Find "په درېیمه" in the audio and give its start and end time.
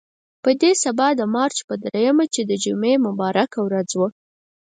1.67-2.25